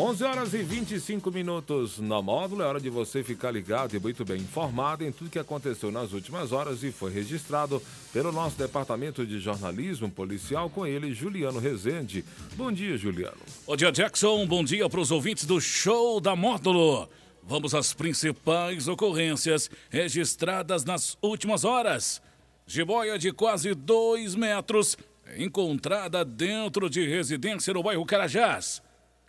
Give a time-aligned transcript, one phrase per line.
[0.00, 2.62] 11 horas e 25 minutos na módulo.
[2.62, 6.14] É hora de você ficar ligado e muito bem informado em tudo que aconteceu nas
[6.14, 12.24] últimas horas e foi registrado pelo nosso departamento de jornalismo policial com ele, Juliano Rezende.
[12.56, 13.36] Bom dia, Juliano.
[13.66, 14.46] Bom dia, Jackson.
[14.46, 17.06] Bom dia para os ouvintes do Show da Módulo.
[17.42, 22.22] Vamos às principais ocorrências registradas nas últimas horas.
[22.66, 24.96] Jiboia de quase 2 metros
[25.36, 28.80] encontrada dentro de residência no bairro Carajás.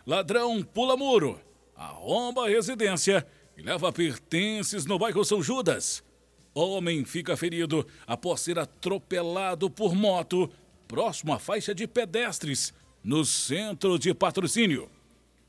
[0.04, 1.40] Ladrão pula muro,
[1.76, 3.24] arromba a residência
[3.56, 6.02] e leva pertences no bairro São Judas.
[6.52, 10.50] Homem fica ferido após ser atropelado por moto
[10.88, 14.90] próximo à faixa de pedestres no centro de patrocínio.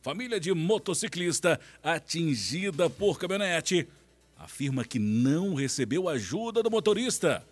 [0.02, 3.88] Família de motociclista atingida por caminhonete
[4.38, 7.44] afirma que não recebeu ajuda do motorista.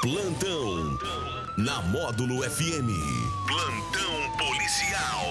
[0.00, 0.96] Plantão
[1.56, 2.88] na Módulo FM.
[3.48, 5.24] Plantão policial.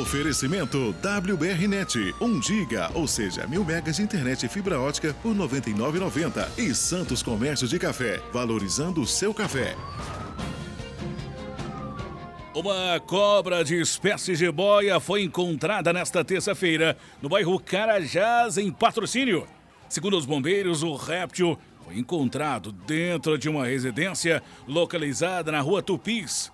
[0.00, 5.38] Oferecimento WBRnet, 1 giga, ou seja, mil megas de internet e fibra ótica por R$
[5.38, 6.58] 99,90.
[6.58, 9.76] E Santos Comércio de Café, valorizando o seu café.
[12.52, 19.46] Uma cobra de espécie de boia foi encontrada nesta terça-feira no bairro Carajás, em patrocínio.
[19.88, 26.50] Segundo os bombeiros, o réptil foi encontrado dentro de uma residência localizada na rua Tupis.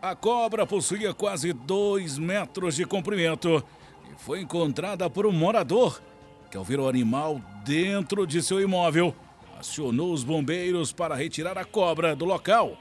[0.00, 3.62] A cobra possuía quase 2 metros de comprimento
[4.10, 6.00] e foi encontrada por um morador
[6.50, 9.14] que, ao ver o animal dentro de seu imóvel,
[9.58, 12.78] acionou os bombeiros para retirar a cobra do local.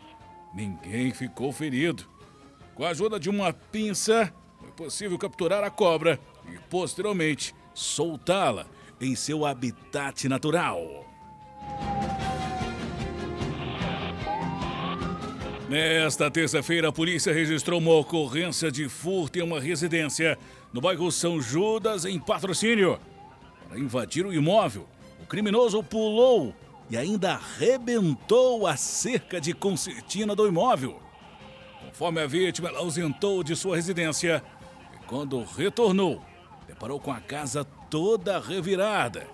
[0.54, 2.06] Ninguém ficou ferido.
[2.76, 6.20] Com a ajuda de uma pinça, foi possível capturar a cobra
[6.52, 8.66] e, posteriormente, soltá-la
[9.00, 11.13] em seu habitat natural.
[15.74, 20.38] Nesta terça-feira, a polícia registrou uma ocorrência de furto em uma residência
[20.72, 23.00] no bairro São Judas, em patrocínio.
[23.68, 24.88] Para invadir o imóvel,
[25.20, 26.54] o criminoso pulou
[26.92, 31.02] e ainda arrebentou a cerca de concertina do imóvel.
[31.84, 34.44] Conforme a vítima, ela ausentou de sua residência
[34.94, 36.24] e, quando retornou,
[36.68, 39.26] deparou com a casa toda revirada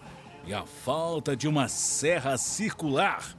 [0.46, 3.38] e a falta de uma serra circular.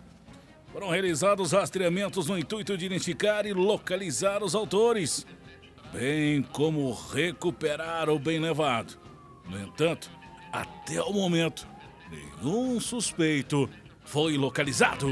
[0.72, 5.26] Foram realizados rastreamentos no intuito de identificar e localizar os autores,
[5.92, 8.96] bem como recuperar o bem levado.
[9.48, 10.08] No entanto,
[10.52, 11.66] até o momento,
[12.08, 13.68] nenhum suspeito
[14.04, 15.08] foi localizado.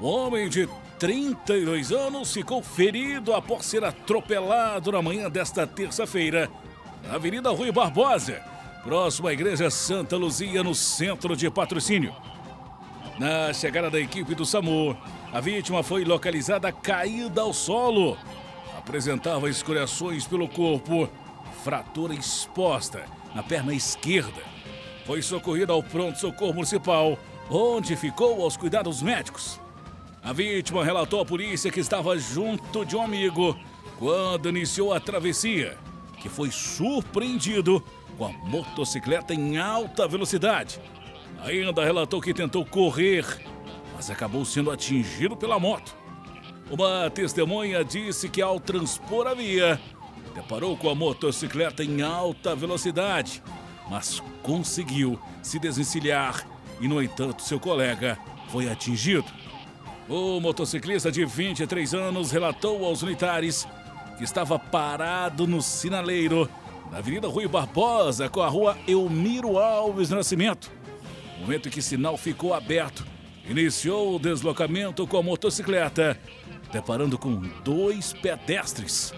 [0.00, 0.68] Um homem de
[1.00, 6.48] 32 anos ficou ferido após ser atropelado na manhã desta terça-feira
[7.02, 8.49] na Avenida Rui Barbosa,
[8.82, 12.14] próximo à Igreja Santa Luzia, no centro de patrocínio.
[13.18, 14.96] Na chegada da equipe do SAMU,
[15.32, 18.16] a vítima foi localizada caída ao solo.
[18.76, 21.08] Apresentava escoriações pelo corpo,
[21.62, 23.04] fratura exposta
[23.34, 24.42] na perna esquerda.
[25.04, 27.18] Foi socorrida ao pronto-socorro municipal,
[27.50, 29.60] onde ficou aos cuidados médicos.
[30.22, 33.58] A vítima relatou à polícia que estava junto de um amigo
[33.98, 35.76] quando iniciou a travessia
[36.20, 37.82] que foi surpreendido
[38.20, 40.78] com a motocicleta em alta velocidade.
[41.42, 43.24] Ainda relatou que tentou correr,
[43.96, 45.96] mas acabou sendo atingido pela moto.
[46.70, 49.80] Uma testemunha disse que ao transpor a via,
[50.34, 53.42] deparou com a motocicleta em alta velocidade,
[53.88, 56.46] mas conseguiu se desencilhar
[56.78, 58.18] e, no entanto, seu colega
[58.50, 59.24] foi atingido.
[60.06, 63.66] O motociclista de 23 anos relatou aos militares
[64.18, 66.46] que estava parado no sinaleiro
[66.90, 70.70] na Avenida Rui Barbosa com a rua Elmiro Alves Nascimento.
[71.38, 73.06] Momento em que sinal ficou aberto,
[73.48, 76.18] iniciou o deslocamento com a motocicleta,
[76.72, 79.14] deparando com dois pedestres,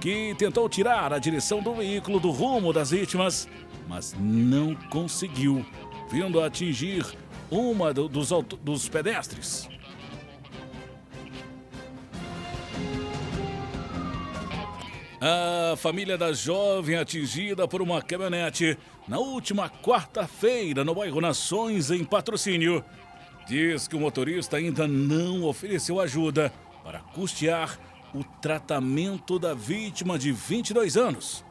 [0.00, 3.46] que tentou tirar a direção do veículo do rumo das vítimas,
[3.86, 5.64] mas não conseguiu,
[6.10, 7.06] vindo a atingir
[7.50, 8.30] uma dos,
[8.62, 9.68] dos pedestres.
[15.22, 22.02] A família da jovem atingida por uma caminhonete na última quarta-feira no bairro Nações, em
[22.02, 22.82] patrocínio,
[23.46, 26.50] diz que o motorista ainda não ofereceu ajuda
[26.82, 27.78] para custear
[28.14, 31.44] o tratamento da vítima de 22 anos.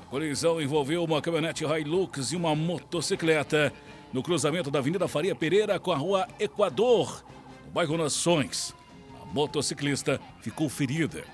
[0.00, 3.72] A colisão envolveu uma caminhonete Hilux e uma motocicleta
[4.12, 7.24] no cruzamento da Avenida Faria Pereira com a rua Equador,
[7.66, 8.72] no bairro Nações.
[9.20, 11.24] A motociclista ficou ferida.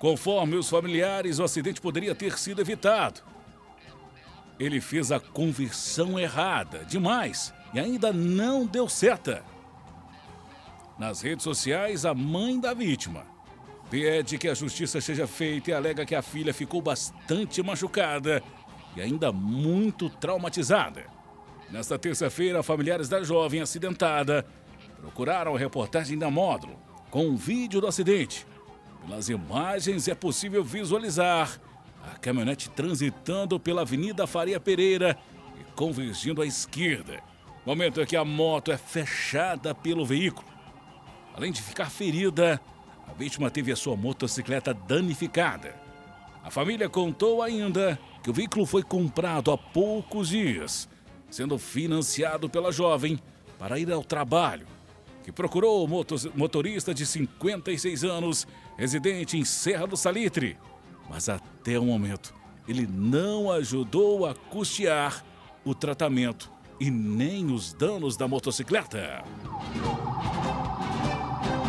[0.00, 3.20] Conforme os familiares, o acidente poderia ter sido evitado.
[4.58, 9.44] Ele fez a conversão errada demais e ainda não deu certa.
[10.98, 13.24] nas redes sociais a mãe da vítima.
[13.90, 18.42] Pede que a justiça seja feita e alega que a filha ficou bastante machucada
[18.94, 21.06] e ainda muito traumatizada.
[21.70, 24.46] Nesta terça-feira, familiares da jovem acidentada
[25.00, 26.78] procuraram a reportagem da Módulo
[27.10, 28.46] com um vídeo do acidente.
[29.00, 31.60] Pelas imagens é possível visualizar
[32.02, 35.18] a caminhonete transitando pela Avenida Faria Pereira
[35.60, 37.20] e convergindo à esquerda.
[37.64, 40.48] Momento em que a moto é fechada pelo veículo.
[41.34, 42.60] Além de ficar ferida,
[43.06, 45.74] a vítima teve a sua motocicleta danificada.
[46.42, 50.88] A família contou ainda que o veículo foi comprado há poucos dias,
[51.30, 53.20] sendo financiado pela jovem
[53.58, 54.66] para ir ao trabalho,
[55.22, 55.88] que procurou o
[56.34, 58.46] motorista de 56 anos,
[58.80, 60.56] residente em Serra do Salitre,
[61.06, 62.32] mas até o momento
[62.66, 65.22] ele não ajudou a custear
[65.62, 66.50] o tratamento
[66.80, 69.22] e nem os danos da motocicleta.